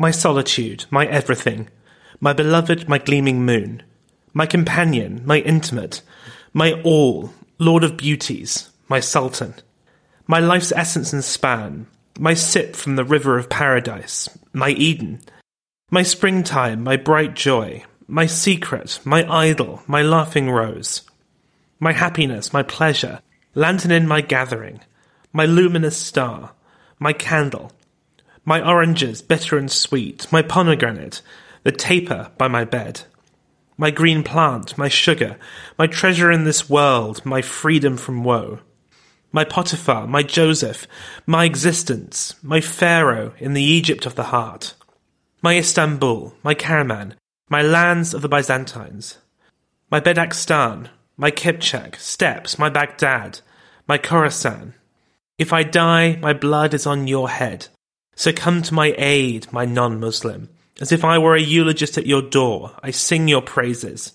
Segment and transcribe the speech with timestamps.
[0.00, 1.68] My solitude, my everything,
[2.20, 3.82] my beloved, my gleaming moon,
[4.32, 6.00] my companion, my intimate,
[6.54, 9.52] my all, lord of beauties, my sultan,
[10.26, 11.86] my life's essence and span,
[12.18, 15.20] my sip from the river of paradise, my Eden,
[15.90, 21.02] my springtime, my bright joy, my secret, my idol, my laughing rose,
[21.78, 23.20] my happiness, my pleasure,
[23.54, 24.80] lantern in my gathering,
[25.30, 26.52] my luminous star,
[26.98, 27.70] my candle,
[28.44, 31.22] my oranges bitter and sweet, my pomegranate,
[31.62, 33.02] the taper by my bed,
[33.76, 35.36] my green plant, my sugar,
[35.78, 38.60] my treasure in this world, my freedom from woe,
[39.32, 40.86] my Potiphar, my Joseph,
[41.26, 44.74] my existence, my Pharaoh in the Egypt of the heart,
[45.42, 47.14] my Istanbul, my Karaman,
[47.48, 49.18] my lands of the Byzantines,
[49.90, 53.40] my Badakhshan, my Kipchak, steppes, my Baghdad,
[53.86, 54.74] my Khorasan.
[55.38, 57.68] If I die, my blood is on your head.
[58.20, 60.50] So come to my aid, my non-Muslim.
[60.78, 64.12] As if I were a eulogist at your door, I sing your praises.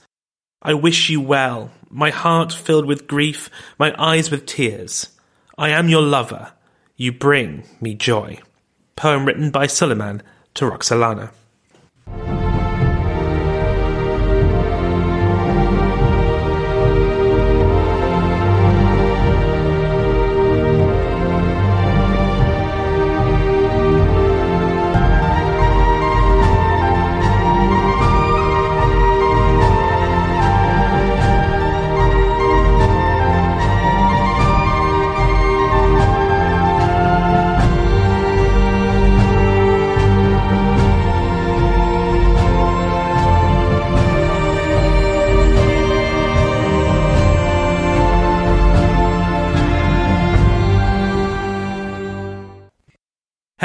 [0.62, 5.10] I wish you well, my heart filled with grief, my eyes with tears.
[5.58, 6.52] I am your lover.
[6.96, 8.38] You bring me joy.
[8.96, 10.22] Poem written by Suleiman
[10.54, 11.32] to Roxolana.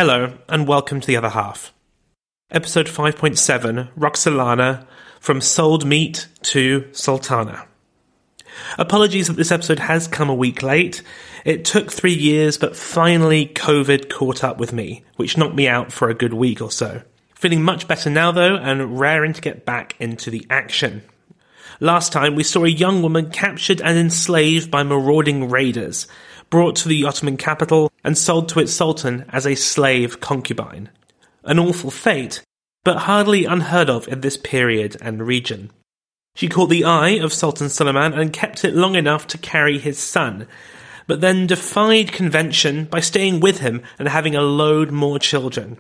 [0.03, 1.75] Hello, and welcome to the other half.
[2.50, 4.87] Episode 5.7 Roxolana
[5.21, 7.66] From Sold Meat to Sultana.
[8.78, 11.03] Apologies that this episode has come a week late.
[11.44, 15.93] It took three years, but finally COVID caught up with me, which knocked me out
[15.93, 17.03] for a good week or so.
[17.34, 21.03] Feeling much better now though, and raring to get back into the action.
[21.83, 26.07] Last time we saw a young woman captured and enslaved by marauding raiders,
[26.51, 30.91] brought to the Ottoman capital and sold to its sultan as a slave concubine.
[31.43, 32.43] An awful fate,
[32.85, 35.71] but hardly unheard of in this period and region.
[36.35, 39.99] She caught the eye of Sultan Suleiman and kept it long enough to carry his
[39.99, 40.47] son,
[41.07, 45.79] but then defied convention by staying with him and having a load more children.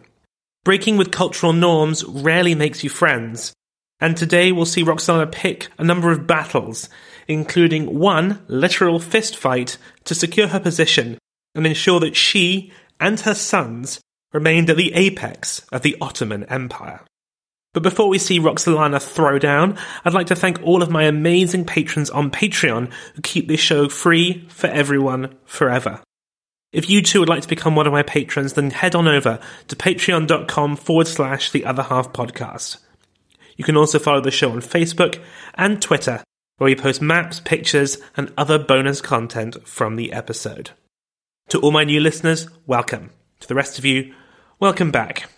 [0.64, 3.52] Breaking with cultural norms rarely makes you friends,
[4.00, 6.88] and today we'll see Roxana pick a number of battles,
[7.28, 11.18] including one literal fist fight to secure her position
[11.54, 14.00] and ensure that she and her sons
[14.32, 17.00] remained at the apex of the Ottoman Empire.
[17.72, 21.64] But before we see Roxolana throw down, I'd like to thank all of my amazing
[21.64, 26.00] patrons on Patreon who keep this show free for everyone forever.
[26.72, 29.40] If you too would like to become one of my patrons, then head on over
[29.68, 32.78] to patreon.com forward slash the other half podcast.
[33.60, 35.22] You can also follow the show on Facebook
[35.52, 36.24] and Twitter,
[36.56, 40.70] where we post maps, pictures, and other bonus content from the episode.
[41.50, 43.10] To all my new listeners, welcome.
[43.40, 44.14] To the rest of you,
[44.60, 45.28] welcome back.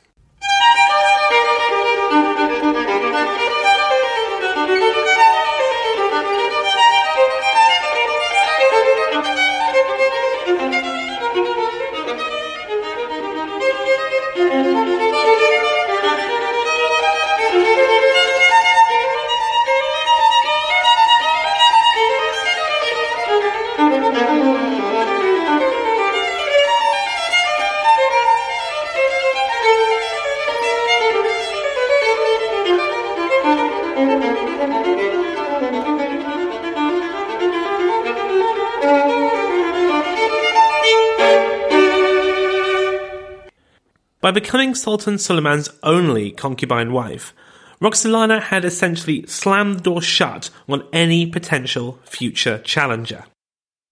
[44.22, 47.34] By becoming Sultan Suleiman's only concubine wife,
[47.80, 53.24] Roxolana had essentially slammed the door shut on any potential future challenger.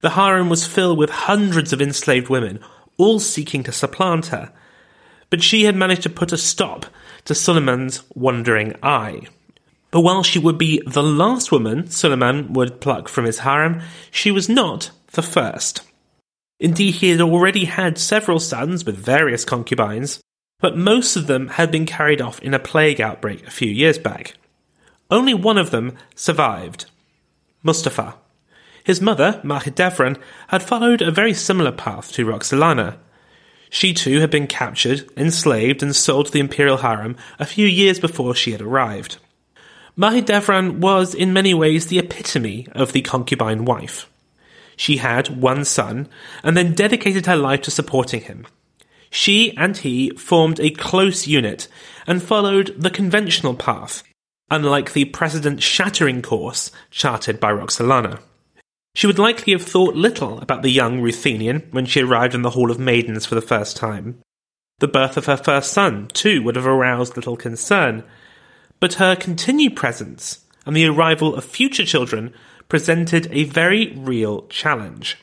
[0.03, 2.61] The harem was filled with hundreds of enslaved women,
[2.97, 4.53] all seeking to supplant her,
[5.31, 6.87] but she had managed to put a stop
[7.25, 9.23] to Suleiman's wandering eye.
[9.91, 14.31] But while she would be the last woman Suleiman would pluck from his harem, she
[14.31, 15.83] was not the first.
[16.61, 20.21] Indeed, he had already had several sons with various concubines,
[20.61, 23.99] but most of them had been carried off in a plague outbreak a few years
[23.99, 24.35] back.
[25.11, 26.85] Only one of them survived
[27.63, 28.15] Mustafa.
[28.85, 32.99] His mother, Mahidevran, had followed a very similar path to Roxolana.
[33.71, 37.99] She too had been captured, enslaved, and sold to the imperial harem a few years
[37.99, 39.17] before she had arrived.
[40.01, 44.09] Mahidevran was in many ways the epitome of the concubine wife.
[44.75, 46.09] She had one son,
[46.43, 48.47] and then dedicated her life to supporting him.
[49.11, 51.69] She and he formed a close unit
[52.07, 54.03] and followed the conventional path,
[54.51, 58.21] unlike the precedent shattering course charted by Roxolana.
[58.95, 62.51] She would likely have thought little about the young Ruthenian when she arrived in the
[62.51, 64.19] Hall of Maidens for the first time.
[64.79, 68.03] The birth of her first son, too, would have aroused little concern,
[68.81, 72.33] but her continued presence and the arrival of future children
[72.69, 75.19] presented a very real challenge.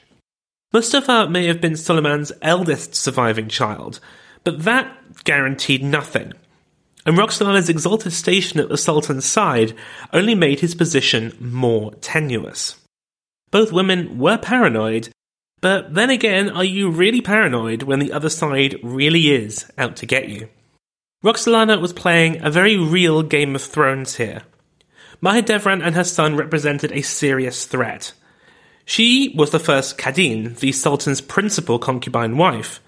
[0.74, 4.00] Mustafa may have been Suleiman's eldest surviving child,
[4.44, 6.34] but that guaranteed nothing.
[7.06, 9.74] And Roxolana's exalted station at the Sultan's side
[10.12, 12.76] only made his position more tenuous.
[13.50, 15.10] Both women were paranoid,
[15.62, 20.06] but then again, are you really paranoid when the other side really is out to
[20.06, 20.50] get you?
[21.24, 24.44] Roxolana was playing a very real Game of Thrones here.
[25.20, 28.14] Mahidevran and her son represented a serious threat.
[28.86, 32.80] She was the first Kadin, the Sultan's principal concubine wife.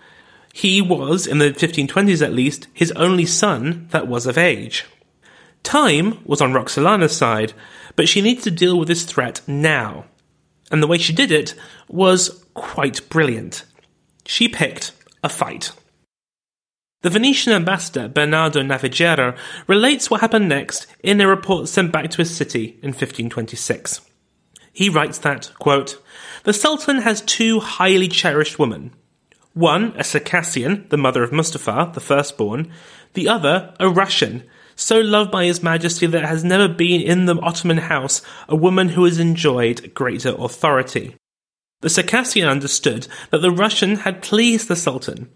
[0.54, 4.86] He was, in the 1520s at least, his only son that was of age.
[5.64, 7.54] Time was on Roxolana's side,
[7.96, 10.06] but she needed to deal with this threat now.
[10.70, 11.56] And the way she did it
[11.88, 13.66] was quite brilliant.
[14.26, 14.92] She picked
[15.24, 15.72] a fight.
[17.01, 19.38] The Venetian ambassador Bernardo Navagero
[19.68, 24.01] relates what happened next in a report sent back to his city in 1526.
[24.74, 26.01] He writes that, quote,
[26.44, 28.94] The Sultan has two highly cherished women.
[29.54, 32.69] One, a Circassian, the mother of Mustafa, the firstborn,
[33.13, 34.44] the other, a Russian,
[34.75, 38.90] so loved by His Majesty that has never been in the Ottoman house a woman
[38.90, 41.16] who has enjoyed greater authority.
[41.80, 45.30] The Circassian understood that the Russian had pleased the Sultan,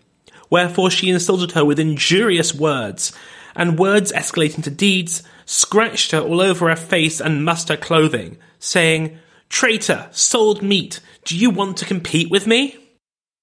[0.49, 3.13] wherefore she insulted her with injurious words,
[3.55, 8.37] and words escalating to deeds, scratched her all over her face and mussed her clothing,
[8.59, 9.17] saying,
[9.49, 12.75] Traitor, sold meat, do you want to compete with me?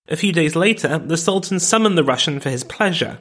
[0.08, 3.18] A few days later, the Sultan summoned the Russian for his pleasure.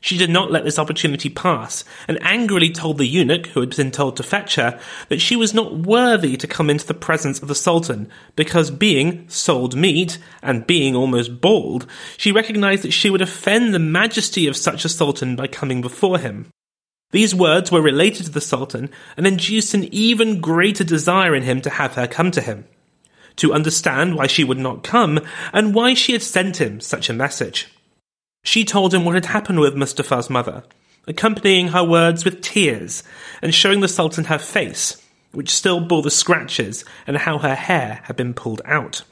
[0.00, 3.90] She did not let this opportunity pass, and angrily told the eunuch, who had been
[3.90, 4.78] told to fetch her,
[5.08, 9.28] that she was not worthy to come into the presence of the Sultan, because being
[9.28, 11.86] sold meat, and being almost bald,
[12.16, 16.18] she recognized that she would offend the majesty of such a Sultan by coming before
[16.18, 16.46] him.
[17.10, 21.60] These words were related to the Sultan and induced an even greater desire in him
[21.62, 22.66] to have her come to him,
[23.36, 25.20] to understand why she would not come,
[25.52, 27.68] and why she had sent him such a message.
[28.48, 30.64] She told him what had happened with Mustafa's mother,
[31.06, 33.02] accompanying her words with tears
[33.42, 34.96] and showing the Sultan her face,
[35.32, 39.02] which still bore the scratches and how her hair had been pulled out.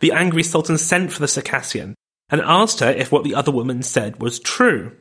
[0.00, 1.94] The angry Sultan sent for the Circassian
[2.28, 4.94] and asked her if what the other woman said was true.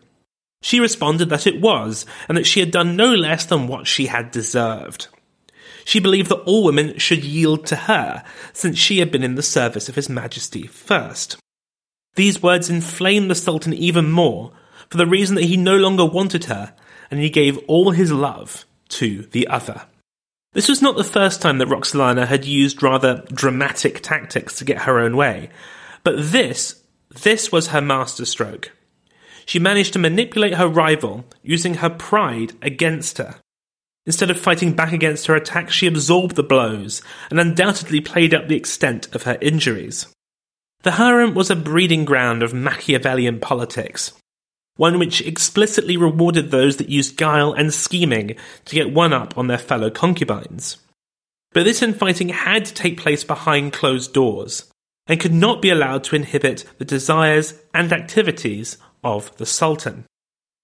[0.62, 4.06] She responded that it was, and that she had done no less than what she
[4.06, 5.10] had deserved.
[5.84, 9.44] She believed that all women should yield to her, since she had been in the
[9.44, 11.36] service of His Majesty first.
[12.18, 14.52] These words inflamed the Sultan even more,
[14.90, 16.74] for the reason that he no longer wanted her,
[17.12, 19.84] and he gave all his love to the other.
[20.54, 24.82] This was not the first time that Roxolana had used rather dramatic tactics to get
[24.82, 25.52] her own way,
[26.04, 28.72] but this, this was her masterstroke.
[29.46, 33.36] She managed to manipulate her rival using her pride against her.
[34.08, 38.48] Instead of fighting back against her attacks, she absorbed the blows and undoubtedly played up
[38.48, 40.08] the extent of her injuries.
[40.84, 44.14] The harem was a breeding ground of Machiavellian politics,
[44.76, 49.48] one which explicitly rewarded those that used guile and scheming to get one up on
[49.48, 50.78] their fellow concubines.
[51.52, 54.70] But this infighting had to take place behind closed doors,
[55.08, 60.06] and could not be allowed to inhibit the desires and activities of the Sultan.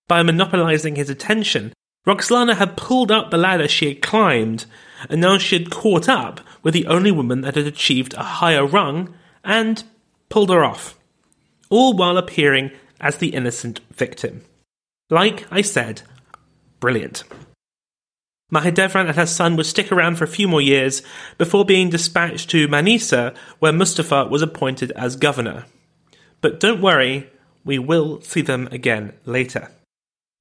[0.08, 1.74] By monopolizing his attention,
[2.05, 4.65] Roxolana had pulled up the ladder she had climbed,
[5.10, 8.65] and now she had caught up with the only woman that had achieved a higher
[8.65, 9.84] rung and
[10.33, 10.97] pulled her off,
[11.69, 14.43] all while appearing as the innocent victim.
[15.11, 16.01] Like I said,
[16.79, 17.23] brilliant.
[18.51, 21.03] Mahidevran and her son would stick around for a few more years
[21.37, 25.65] before being dispatched to Manisa, where Mustafa was appointed as governor.
[26.41, 27.29] But don't worry,
[27.63, 29.69] we will see them again later.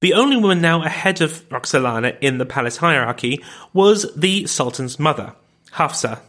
[0.01, 5.35] The only woman now ahead of Roxolana in the palace hierarchy was the Sultan's mother,
[5.73, 6.23] Hafsa.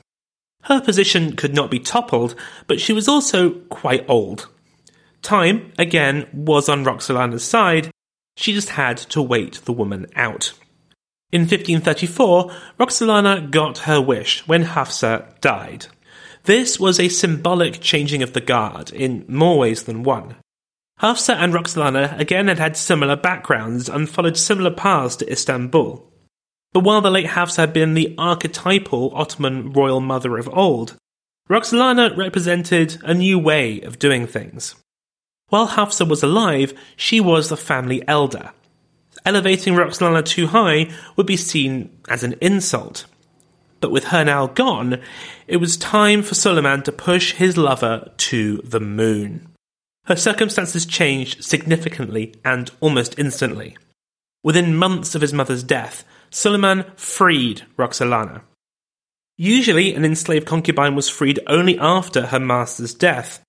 [0.65, 2.35] Her position could not be toppled,
[2.67, 4.49] but she was also quite old.
[5.23, 7.91] Time, again, was on Roxolana's side,
[8.37, 10.53] she just had to wait the woman out.
[11.33, 15.87] In 1534, Roxolana got her wish when Hafsa died.
[16.45, 20.37] This was a symbolic changing of the guard in more ways than one.
[20.99, 26.09] Hafsa and Roxolana again had had similar backgrounds and followed similar paths to Istanbul.
[26.75, 30.97] But while the late Hafsa had been the archetypal Ottoman royal mother of old,
[31.49, 34.75] Roxolana represented a new way of doing things.
[35.49, 38.51] While Hafsa was alive, she was the family elder,
[39.25, 43.05] elevating Roxolana too high would be seen as an insult.
[43.81, 45.01] But with her now gone,
[45.47, 49.49] it was time for Suleiman to push his lover to the moon.
[50.07, 53.77] Her circumstances changed significantly and almost instantly.
[54.43, 56.05] Within months of his mother's death,
[56.35, 58.43] Suleiman freed Roxolana.
[59.37, 63.41] Usually, an enslaved concubine was freed only after her master's death.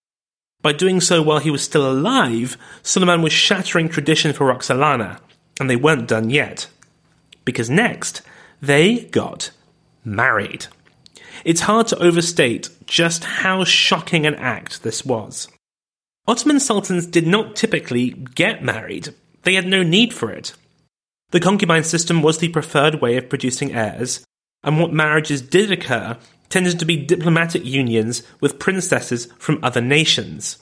[0.61, 5.19] By doing so while he was still alive, Suleiman was shattering tradition for Roxolana,
[5.59, 6.67] and they weren't done yet.
[7.43, 8.21] Because next,
[8.61, 9.49] they got
[10.03, 10.67] married.
[11.43, 15.47] It's hard to overstate just how shocking an act this was.
[16.27, 20.53] Ottoman sultans did not typically get married, they had no need for it.
[21.35, 24.25] The concubine system was the preferred way of producing heirs,
[24.63, 30.59] and what marriages did occur tended to be diplomatic unions with princesses from other nations.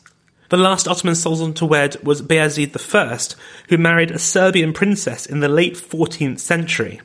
[0.49, 3.35] The last Ottoman sultan to wed was Bayezid I,
[3.69, 6.99] who married a Serbian princess in the late 14th century.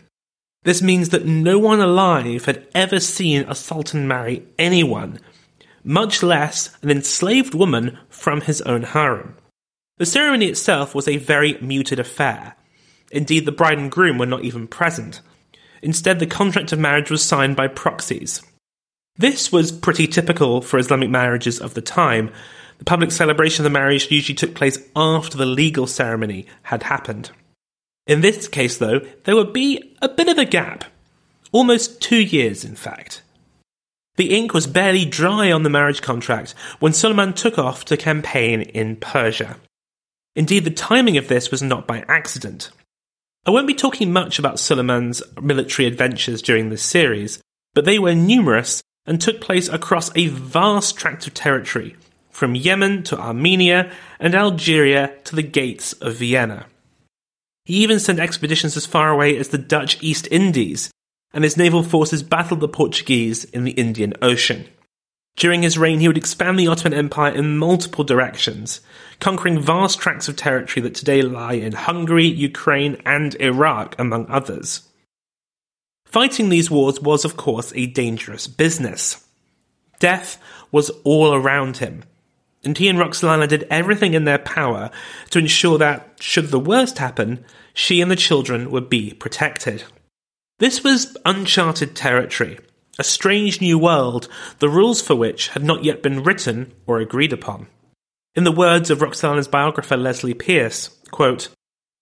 [0.62, 5.20] This means that no one alive had ever seen a sultan marry anyone,
[5.84, 9.37] much less an enslaved woman from his own harem.
[9.98, 12.54] The ceremony itself was a very muted affair.
[13.10, 15.20] Indeed, the bride and groom were not even present.
[15.82, 18.42] Instead, the contract of marriage was signed by proxies.
[19.16, 22.30] This was pretty typical for Islamic marriages of the time,
[22.78, 27.30] the public celebration of the marriage usually took place after the legal ceremony had happened.
[28.06, 30.84] In this case, though, there would be a bit of a gap.
[31.52, 33.22] Almost two years, in fact.
[34.16, 38.62] The ink was barely dry on the marriage contract when Suleiman took off to campaign
[38.62, 39.56] in Persia.
[40.34, 42.70] Indeed, the timing of this was not by accident.
[43.48, 47.40] I won't be talking much about Suleiman's military adventures during this series,
[47.72, 51.96] but they were numerous and took place across a vast tract of territory,
[52.28, 53.90] from Yemen to Armenia
[54.20, 56.66] and Algeria to the gates of Vienna.
[57.64, 60.90] He even sent expeditions as far away as the Dutch East Indies,
[61.32, 64.66] and his naval forces battled the Portuguese in the Indian Ocean.
[65.37, 68.80] During his reign, he would expand the Ottoman Empire in multiple directions,
[69.20, 74.88] conquering vast tracts of territory that today lie in Hungary, Ukraine, and Iraq, among others.
[76.04, 79.25] Fighting these wars was, of course, a dangerous business.
[80.00, 80.40] Death
[80.73, 82.02] was all around him,
[82.64, 84.90] and he and Roxolana did everything in their power
[85.30, 87.44] to ensure that, should the worst happen,
[87.75, 89.85] she and the children would be protected.
[90.58, 92.58] This was uncharted territory,
[92.98, 94.28] a strange new world,
[94.58, 97.68] the rules for which had not yet been written or agreed upon.
[98.34, 101.48] In the words of Roxana's biographer Leslie Peirce, quote,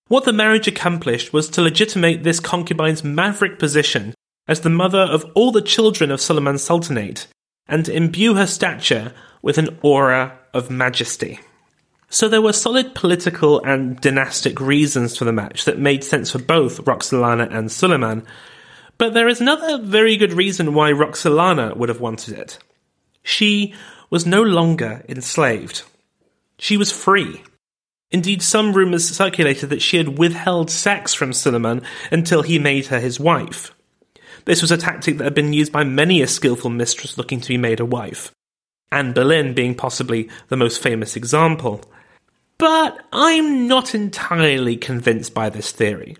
[0.09, 4.15] What the marriage accomplished was to legitimate this concubine's maverick position
[4.49, 7.27] as the mother of all the children of Suleiman's Sultanate,
[7.69, 9.13] and imbue her stature
[9.43, 11.41] with an aura of majesty.
[12.09, 16.39] So there were solid political and dynastic reasons for the match that made sense for
[16.39, 18.25] both Roxolana and Suleiman,
[18.99, 22.59] but there is another very good reason why Roxolana would have wanted it.
[23.23, 23.75] She
[24.11, 25.83] was no longer enslaved.
[26.59, 27.43] She was free.
[28.11, 33.01] Indeed, some rumours circulated that she had withheld sex from Suleiman until he made her
[33.01, 33.73] his wife.
[34.45, 37.49] This was a tactic that had been used by many a skilful mistress looking to
[37.49, 38.31] be made a wife.
[38.93, 41.83] Anne Boleyn being possibly the most famous example.
[42.59, 46.17] But I'm not entirely convinced by this theory.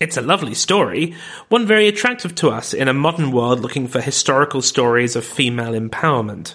[0.00, 1.16] It's a lovely story,
[1.48, 5.72] one very attractive to us in a modern world looking for historical stories of female
[5.72, 6.54] empowerment.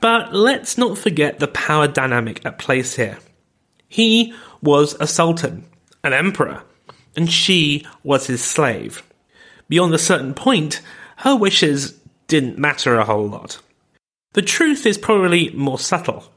[0.00, 3.18] But let's not forget the power dynamic at place here.
[3.88, 5.64] He was a sultan,
[6.04, 6.62] an emperor,
[7.16, 9.02] and she was his slave.
[9.68, 10.80] Beyond a certain point,
[11.18, 11.98] her wishes
[12.28, 13.60] didn't matter a whole lot.
[14.34, 16.30] The truth is probably more subtle.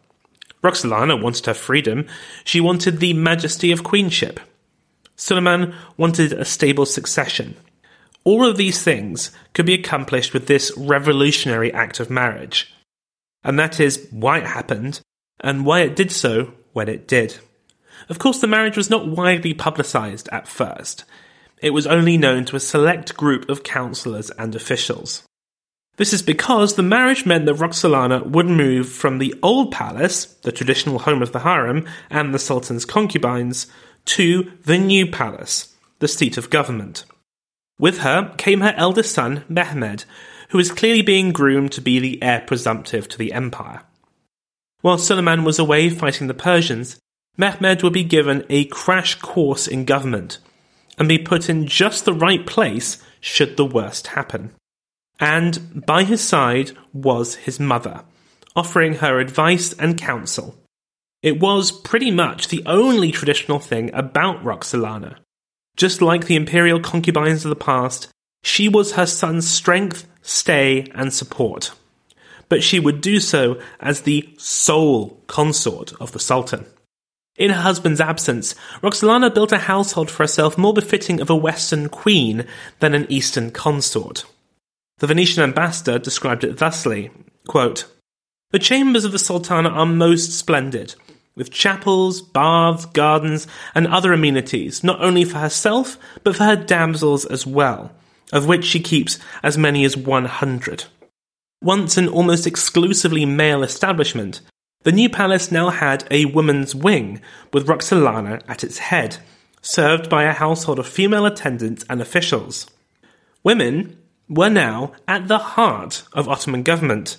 [0.63, 2.08] Roxolana wanted her freedom.
[2.44, 4.40] She wanted the majesty of queenship.
[5.15, 7.55] Suleiman wanted a stable succession.
[8.24, 12.74] All of these things could be accomplished with this revolutionary act of marriage.
[13.43, 15.01] And that is why it happened,
[15.39, 17.38] and why it did so when it did.
[18.10, 21.03] Of course, the marriage was not widely publicised at first.
[21.62, 25.24] It was only known to a select group of councillors and officials.
[25.98, 30.51] This is because the marriage meant that Roxolana would move from the old palace, the
[30.51, 33.67] traditional home of the harem and the sultan's concubines,
[34.05, 37.05] to the new palace, the seat of government.
[37.79, 40.05] With her came her eldest son, Mehmed,
[40.50, 43.81] who was clearly being groomed to be the heir presumptive to the empire.
[44.81, 47.00] While Suleiman was away fighting the Persians,
[47.38, 50.38] Mehmed would be given a crash course in government
[50.98, 54.53] and be put in just the right place should the worst happen.
[55.19, 58.03] And by his side was his mother,
[58.55, 60.55] offering her advice and counsel.
[61.24, 65.15] It was pretty much the only traditional thing about Roxolana.
[65.77, 68.10] Just like the imperial concubines of the past,
[68.44, 71.72] she was her son's strength, stay, and support.
[72.50, 76.65] But she would do so as the sole consort of the Sultan.
[77.38, 81.88] In her husband's absence, Roxolana built a household for herself more befitting of a Western
[81.88, 82.46] queen
[82.80, 84.25] than an Eastern consort.
[85.00, 87.12] The Venetian ambassador described it thusly
[87.48, 87.86] quote,
[88.51, 90.96] The chambers of the Sultana are most splendid,
[91.36, 97.25] with chapels, baths, gardens, and other amenities, not only for herself, but for her damsels
[97.25, 97.92] as well,
[98.32, 100.86] of which she keeps as many as 100.
[101.62, 104.42] Once an almost exclusively male establishment,
[104.84, 107.22] the new palace now had a woman's wing,
[107.54, 109.18] with Roxolana at its head,
[109.62, 112.68] served by a household of female attendants and officials.
[113.44, 113.98] Women
[114.28, 117.18] were now at the heart of Ottoman government.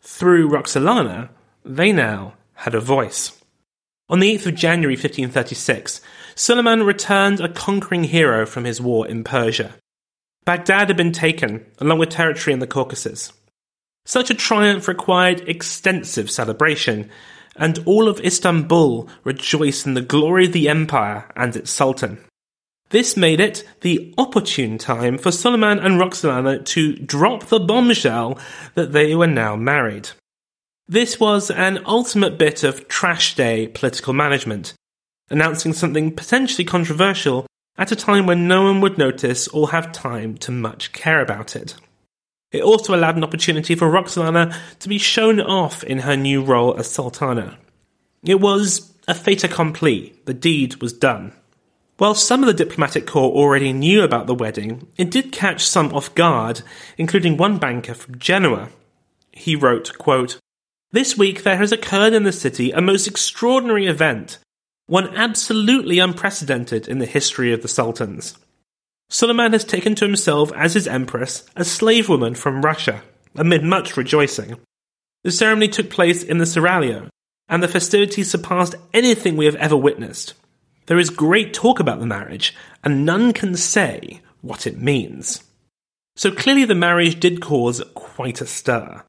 [0.00, 1.28] Through Roxolana,
[1.64, 3.37] they now had a voice.
[4.10, 6.00] On the 8th of January 1536,
[6.34, 9.74] Suleiman returned a conquering hero from his war in Persia.
[10.46, 13.34] Baghdad had been taken, along with territory in the Caucasus.
[14.06, 17.10] Such a triumph required extensive celebration,
[17.54, 22.18] and all of Istanbul rejoiced in the glory of the empire and its sultan.
[22.88, 28.38] This made it the opportune time for Suleiman and Roxolana to drop the bombshell
[28.74, 30.08] that they were now married.
[30.90, 34.72] This was an ultimate bit of trash day political management,
[35.28, 37.46] announcing something potentially controversial
[37.76, 41.54] at a time when no one would notice or have time to much care about
[41.54, 41.74] it.
[42.52, 46.74] It also allowed an opportunity for Roxolana to be shown off in her new role
[46.78, 47.58] as Sultana.
[48.24, 51.32] It was a fait accompli, the deed was done.
[51.98, 55.92] While some of the diplomatic corps already knew about the wedding, it did catch some
[55.92, 56.62] off guard,
[56.96, 58.70] including one banker from Genoa.
[59.32, 60.38] He wrote, quote,
[60.90, 64.38] This week there has occurred in the city a most extraordinary event,
[64.86, 68.38] one absolutely unprecedented in the history of the sultans.
[69.10, 73.02] Suleiman has taken to himself as his empress a slave woman from Russia,
[73.34, 74.56] amid much rejoicing.
[75.24, 77.08] The ceremony took place in the Seraglio,
[77.48, 80.32] and the festivities surpassed anything we have ever witnessed.
[80.86, 85.42] There is great talk about the marriage, and none can say what it means.
[86.16, 89.02] So clearly the marriage did cause quite a stir.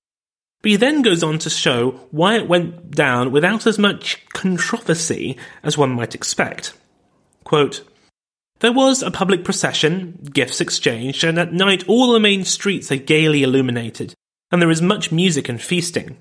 [0.61, 5.37] But he then goes on to show why it went down without as much controversy
[5.63, 6.73] as one might expect.
[7.43, 7.83] Quote,
[8.59, 12.97] there was a public procession, gifts exchanged, and at night all the main streets are
[12.97, 14.13] gaily illuminated,
[14.51, 16.17] and there is much music and feasting.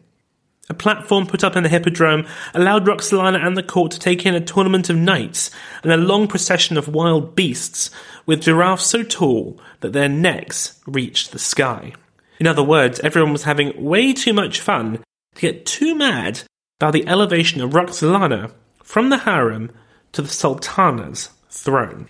[0.71, 4.37] A platform put up in the hippodrome allowed Roxolana and the court to take in
[4.37, 5.51] a tournament of knights
[5.83, 7.91] and a long procession of wild beasts,
[8.25, 11.93] with giraffes so tall that their necks reached the sky.
[12.39, 15.03] In other words, everyone was having way too much fun
[15.35, 16.43] to get too mad
[16.81, 19.71] about the elevation of Roxolana from the harem
[20.13, 22.09] to the sultana's throne.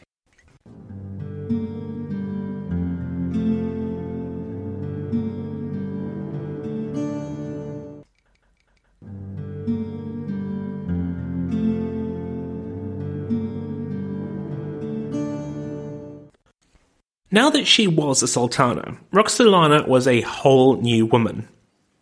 [17.31, 21.47] Now that she was a sultana, Roxolana was a whole new woman.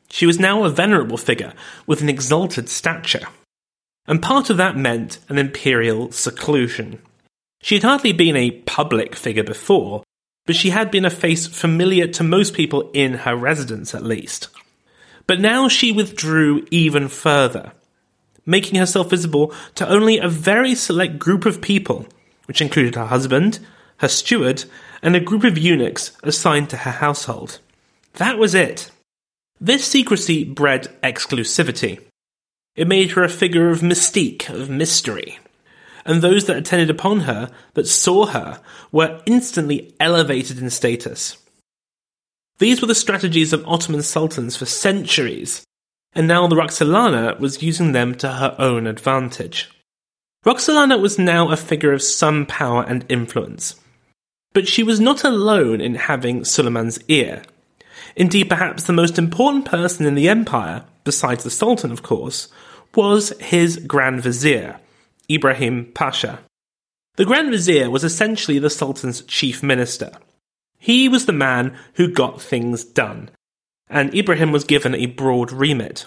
[0.08, 1.52] She was now a venerable figure
[1.86, 3.26] with an exalted stature.
[4.06, 7.00] And part of that meant an imperial seclusion.
[7.60, 10.04] She had hardly been a public figure before,
[10.46, 14.48] but she had been a face familiar to most people in her residence at least.
[15.26, 17.72] But now she withdrew even further,
[18.44, 22.06] making herself visible to only a very select group of people,
[22.44, 23.58] which included her husband,
[23.98, 24.64] her steward,
[25.02, 27.61] and a group of eunuchs assigned to her household.
[28.14, 28.90] That was it.
[29.61, 32.00] This secrecy bred exclusivity.
[32.74, 35.38] It made her a figure of mystique, of mystery.
[36.04, 38.61] And those that attended upon her, that saw her,
[38.92, 41.38] were instantly elevated in status.
[42.59, 45.64] These were the strategies of Ottoman sultans for centuries,
[46.14, 49.70] and now the Roxolana was using them to her own advantage.
[50.44, 53.74] Roxolana was now a figure of some power and influence.
[54.56, 57.42] But she was not alone in having Suleiman's ear.
[58.16, 62.48] Indeed, perhaps the most important person in the empire, besides the Sultan, of course,
[62.94, 64.80] was his Grand Vizier,
[65.30, 66.38] Ibrahim Pasha.
[67.16, 70.12] The Grand Vizier was essentially the Sultan's chief minister.
[70.78, 73.28] He was the man who got things done,
[73.90, 76.06] and Ibrahim was given a broad remit.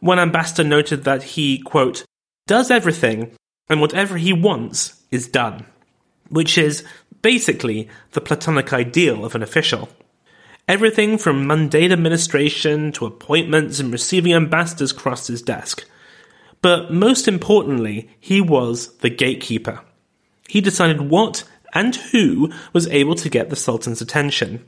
[0.00, 2.06] One ambassador noted that he, quote,
[2.46, 3.32] does everything
[3.68, 5.66] and whatever he wants is done,
[6.30, 6.82] which is
[7.22, 9.88] basically the Platonic ideal of an official.
[10.68, 15.84] Everything from mundane administration to appointments and receiving ambassadors crossed his desk.
[16.60, 19.80] But most importantly, he was the gatekeeper.
[20.48, 24.64] He decided what and who was able to get the Sultan's attention.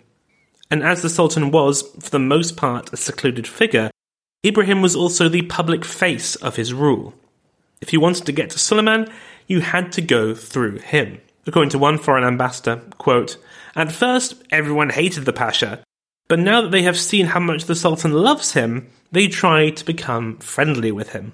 [0.71, 3.91] And as the Sultan was, for the most part, a secluded figure,
[4.47, 7.15] Ibrahim was also the public face of his rule.
[7.81, 9.11] If you wanted to get to Suleiman,
[9.47, 11.21] you had to go through him.
[11.49, 13.39] According to one foreign ambassador, quote,
[13.75, 15.83] At first, everyone hated the Pasha,
[16.29, 19.85] but now that they have seen how much the Sultan loves him, they try to
[19.85, 21.33] become friendly with him.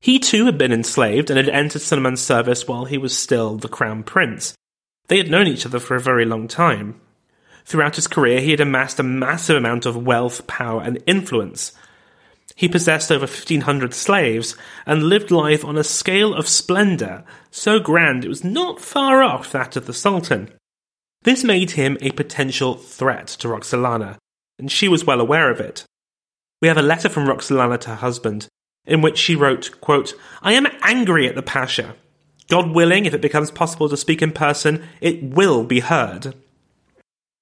[0.00, 3.68] He too had been enslaved and had entered Suleiman's service while he was still the
[3.68, 4.54] crown prince.
[5.06, 7.00] They had known each other for a very long time.
[7.64, 11.70] Throughout his career, he had amassed a massive amount of wealth, power, and influence,
[12.54, 18.24] he possessed over 1,500 slaves and lived life on a scale of splendour so grand
[18.24, 20.50] it was not far off that of the Sultan.
[21.22, 24.18] This made him a potential threat to Roxolana,
[24.58, 25.84] and she was well aware of it.
[26.60, 28.48] We have a letter from Roxolana to her husband,
[28.86, 31.96] in which she wrote, quote, I am angry at the Pasha.
[32.48, 36.34] God willing, if it becomes possible to speak in person, it will be heard.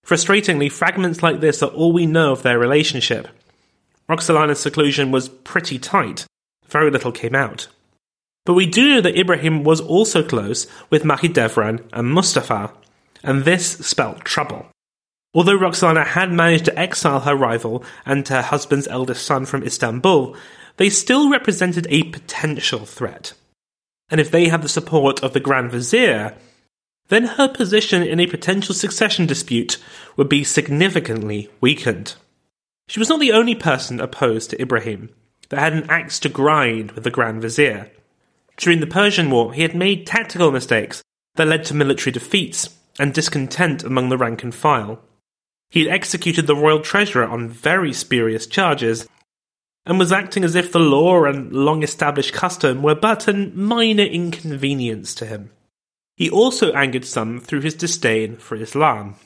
[0.07, 3.29] Frustratingly, fragments like this are all we know of their relationship.
[4.09, 6.27] Roxolana's seclusion was pretty tight.
[6.67, 7.69] Very little came out.
[8.45, 12.73] But we do know that Ibrahim was also close with Mahidevran and Mustafa,
[13.23, 14.67] and this spelt trouble.
[15.35, 20.37] Although Roxolana had managed to exile her rival and her husband's eldest son from Istanbul,
[20.77, 23.33] they still represented a potential threat.
[24.11, 26.37] And if they had the support of the Grand Vizier,
[27.09, 29.79] then her position in a potential succession dispute
[30.17, 32.15] would be significantly weakened.
[32.89, 35.11] She was not the only person opposed to Ibrahim
[35.49, 37.91] that had an axe to grind with the Grand Vizier.
[38.57, 41.03] During the Persian War, he had made tactical mistakes
[41.37, 45.01] that led to military defeats and discontent among the rank and file.
[45.71, 49.09] He had executed the royal treasurer on very spurious charges
[49.87, 54.05] and was acting as if the law and long established custom were but a minor
[54.05, 55.51] inconvenience to him.
[56.17, 59.17] He also angered some through his disdain for Islam.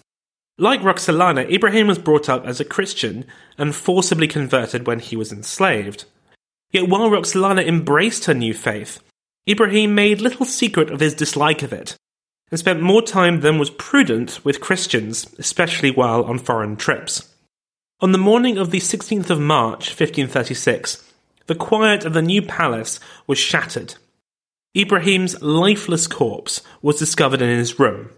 [0.58, 3.26] Like Roxolana, Ibrahim was brought up as a Christian
[3.58, 6.06] and forcibly converted when he was enslaved.
[6.70, 9.00] Yet while Roxolana embraced her new faith,
[9.48, 11.94] Ibrahim made little secret of his dislike of it,
[12.50, 17.32] and spent more time than was prudent with Christians, especially while on foreign trips.
[18.00, 21.02] On the morning of the 16th of March, 1536,
[21.46, 23.94] the quiet of the new palace was shattered.
[24.76, 28.10] Ibrahim's lifeless corpse was discovered in his room,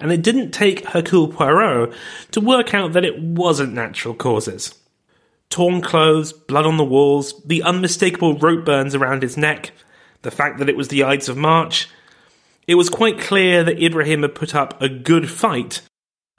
[0.00, 1.94] and it didn't take Hercule Poirot
[2.32, 4.74] to work out that it wasn't natural causes.
[5.50, 9.72] Torn clothes, blood on the walls, the unmistakable rope burns around his neck,
[10.22, 11.88] the fact that it was the Ides of March.
[12.66, 15.82] It was quite clear that Ibrahim had put up a good fight,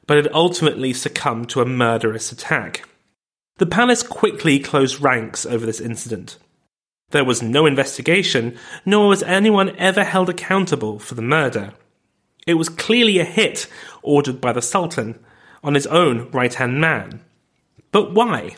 [0.06, 2.88] but had ultimately succumbed to a murderous attack.
[3.58, 6.38] The palace quickly closed ranks over this incident.
[7.12, 11.74] There was no investigation, nor was anyone ever held accountable for the murder.
[12.46, 13.68] It was clearly a hit
[14.04, 15.20] ordered by the Sultan
[15.64, 17.22] on his own right hand man.
[17.92, 18.56] But why?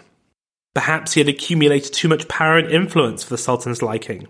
[0.73, 4.27] Perhaps he had accumulated too much power and influence for the Sultan's liking.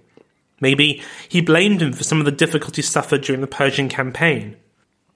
[0.61, 4.55] Maybe he blamed him for some of the difficulties suffered during the Persian campaign.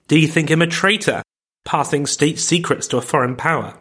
[0.08, 1.23] Did he think him a traitor,
[1.63, 3.77] passing state secrets to a foreign power?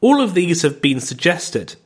[0.00, 1.76] All of these have been suggested,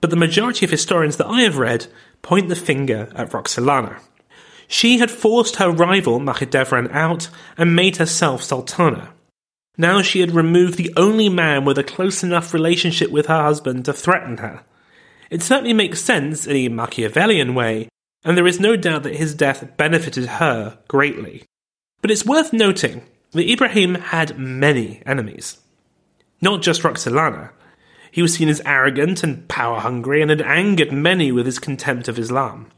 [0.00, 1.86] but the majority of historians that I have read
[2.22, 4.00] point the finger at Roxolana.
[4.72, 7.28] She had forced her rival Mahidevran out
[7.58, 9.12] and made herself sultana.
[9.76, 13.84] Now she had removed the only man with a close enough relationship with her husband
[13.86, 14.62] to threaten her.
[15.28, 17.88] It certainly makes sense in a Machiavellian way,
[18.22, 21.42] and there is no doubt that his death benefited her greatly.
[22.00, 23.02] But it's worth noting
[23.32, 25.58] that Ibrahim had many enemies.
[26.40, 27.50] Not just Roxolana.
[28.12, 32.06] He was seen as arrogant and power hungry and had angered many with his contempt
[32.06, 32.70] of Islam.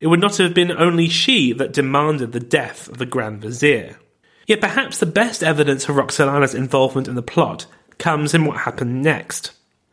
[0.00, 3.98] It would not have been only she that demanded the death of the Grand Vizier.
[4.46, 7.66] Yet perhaps the best evidence of Roxolana's involvement in the plot
[7.98, 9.52] comes in what happened next.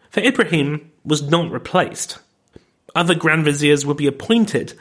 [0.09, 2.19] For Ibrahim was not replaced.
[2.95, 4.73] Other Grand Viziers would be appointed,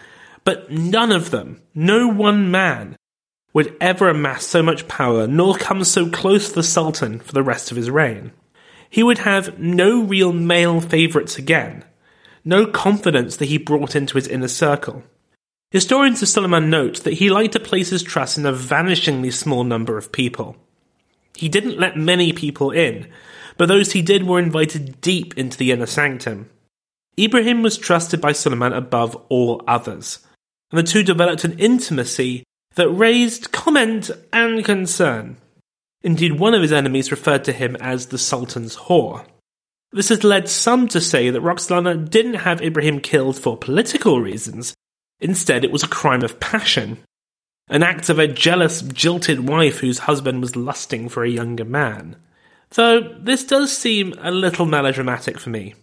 [0.44, 2.96] but none of them, no one man,
[3.52, 7.42] would ever amass so much power nor come so close to the Sultan for the
[7.42, 8.30] rest of his reign.
[8.88, 11.84] He would have no real male favourites again,
[12.44, 15.02] no confidence that he brought into his inner circle.
[15.76, 19.62] Historians of Suleiman note that he liked to place his trust in a vanishingly small
[19.62, 20.56] number of people.
[21.36, 23.10] He didn't let many people in,
[23.58, 26.48] but those he did were invited deep into the inner sanctum.
[27.20, 30.20] Ibrahim was trusted by Suleiman above all others,
[30.70, 32.44] and the two developed an intimacy
[32.76, 35.36] that raised comment and concern.
[36.00, 39.26] Indeed, one of his enemies referred to him as the Sultan's whore.
[39.92, 44.74] This has led some to say that Roxolana didn't have Ibrahim killed for political reasons.
[45.20, 46.98] Instead, it was a crime of passion.
[47.68, 52.16] An act of a jealous, jilted wife whose husband was lusting for a younger man.
[52.70, 55.74] Though this does seem a little melodramatic for me.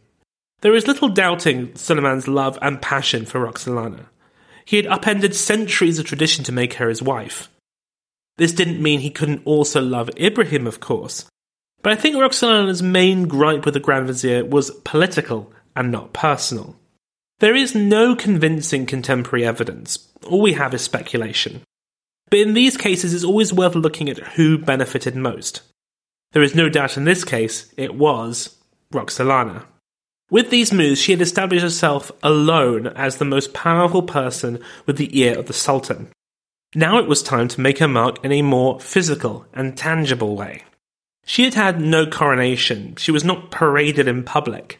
[0.61, 4.05] There is little doubting Suleiman's love and passion for Roxolana.
[4.65, 7.49] He had upended centuries of tradition to make her his wife.
[8.37, 11.25] This didn't mean he couldn't also love Ibrahim, of course,
[11.81, 16.77] but I think Roxolana's main gripe with the Grand Vizier was political and not personal.
[17.43, 21.63] There is no convincing contemporary evidence, all we have is speculation.
[22.29, 25.61] But in these cases, it's always worth looking at who benefited most.
[26.31, 28.55] There is no doubt in this case it was
[28.93, 29.65] Roxolana.
[30.31, 35.19] With these moves, she had established herself alone as the most powerful person with the
[35.19, 36.11] ear of the Sultan.
[36.73, 40.63] Now it was time to make her mark in a more physical and tangible way.
[41.25, 44.79] She had had no coronation, she was not paraded in public.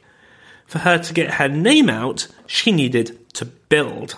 [0.74, 4.16] For her to get her name out, she needed to build.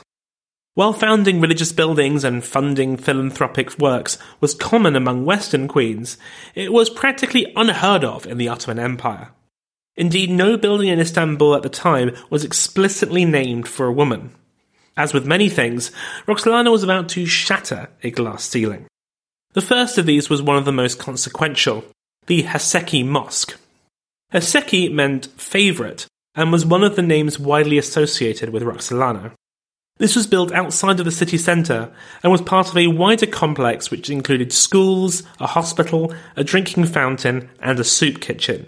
[0.73, 6.17] While founding religious buildings and funding philanthropic works was common among Western queens,
[6.53, 9.31] it was practically unheard of in the Ottoman Empire.
[9.97, 14.33] Indeed, no building in Istanbul at the time was explicitly named for a woman.
[14.95, 15.91] As with many things,
[16.25, 18.87] Roxolana was about to shatter a glass ceiling.
[19.51, 21.83] The first of these was one of the most consequential,
[22.27, 23.59] the Haseki Mosque.
[24.31, 29.31] Haseki meant favourite, and was one of the names widely associated with Roxolana.
[29.97, 31.89] This was built outside of the city centre
[32.21, 37.49] and was part of a wider complex which included schools, a hospital, a drinking fountain,
[37.61, 38.67] and a soup kitchen.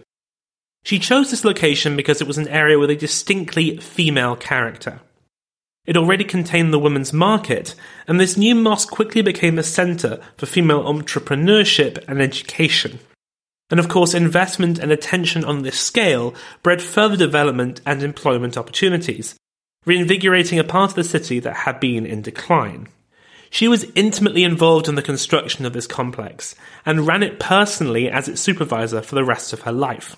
[0.85, 5.01] She chose this location because it was an area with a distinctly female character.
[5.85, 7.75] It already contained the women's market,
[8.07, 12.99] and this new mosque quickly became a centre for female entrepreneurship and education.
[13.69, 19.35] And of course, investment and attention on this scale bred further development and employment opportunities,
[19.85, 22.87] reinvigorating a part of the city that had been in decline.
[23.49, 28.27] She was intimately involved in the construction of this complex and ran it personally as
[28.27, 30.17] its supervisor for the rest of her life.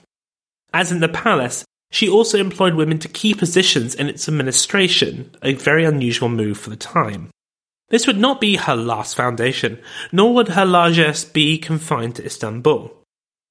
[0.73, 5.53] As in the palace, she also employed women to key positions in its administration, a
[5.53, 7.29] very unusual move for the time.
[7.89, 9.79] This would not be her last foundation,
[10.11, 12.98] nor would her largesse be confined to Istanbul.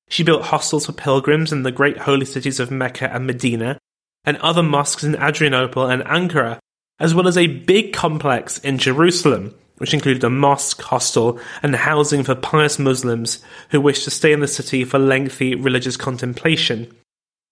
[0.09, 3.79] She built hostels for pilgrims in the great holy cities of Mecca and Medina,
[4.25, 6.59] and other mosques in Adrianople and Ankara,
[6.99, 12.25] as well as a big complex in Jerusalem, which included a mosque, hostel, and housing
[12.25, 16.92] for pious Muslims who wished to stay in the city for lengthy religious contemplation,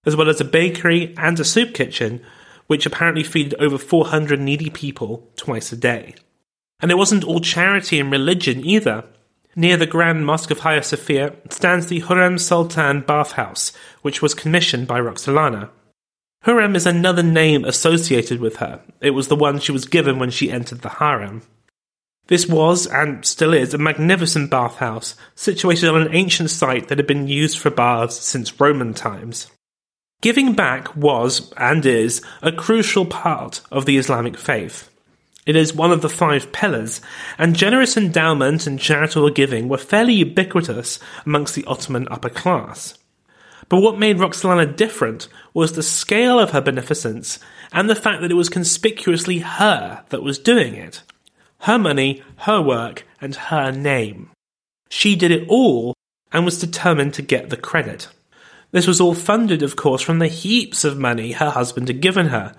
[0.05, 2.21] as well as a bakery and a soup kitchen,
[2.67, 6.15] which apparently fed over 400 needy people twice a day.
[6.81, 9.05] And it wasn't all charity and religion either.
[9.59, 14.87] Near the Grand Mosque of Hagia Sophia stands the Hurrem Sultan bathhouse, which was commissioned
[14.87, 15.71] by Roxolana.
[16.45, 18.83] Hurrem is another name associated with her.
[19.01, 21.41] It was the one she was given when she entered the harem.
[22.27, 27.07] This was, and still is, a magnificent bathhouse situated on an ancient site that had
[27.07, 29.51] been used for baths since Roman times.
[30.21, 34.91] Giving back was, and is, a crucial part of the Islamic faith.
[35.47, 37.01] It is one of the five pillars,
[37.39, 42.99] and generous endowment and charitable giving were fairly ubiquitous amongst the Ottoman upper class.
[43.69, 47.39] But what made Roxolana different was the scale of her beneficence
[47.73, 51.03] and the fact that it was conspicuously her that was doing it.
[51.61, 54.31] Her money, her work, and her name.
[54.89, 55.95] She did it all
[56.33, 58.09] and was determined to get the credit.
[58.73, 62.29] This was all funded, of course, from the heaps of money her husband had given
[62.29, 62.55] her.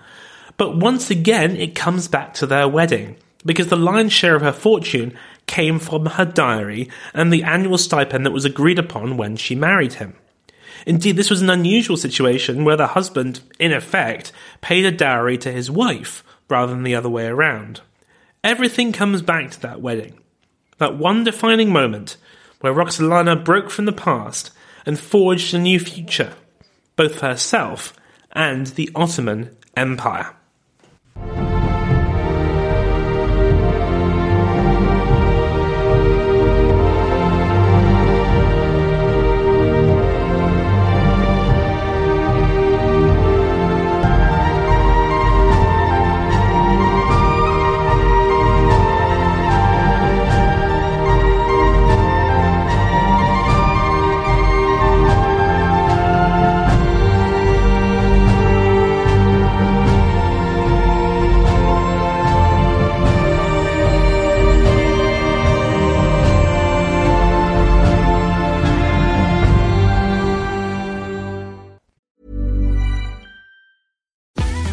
[0.58, 3.16] But once again, it comes back to their wedding,
[3.46, 5.16] because the lion's share of her fortune
[5.46, 9.94] came from her diary and the annual stipend that was agreed upon when she married
[9.94, 10.16] him.
[10.84, 15.52] Indeed, this was an unusual situation where the husband, in effect, paid a dowry to
[15.52, 17.80] his wife rather than the other way around.
[18.42, 20.18] Everything comes back to that wedding.
[20.78, 22.16] That one defining moment
[22.60, 24.50] where Roxolana broke from the past
[24.84, 26.34] and forged a new future,
[26.96, 27.92] both for herself
[28.32, 30.34] and the Ottoman Empire.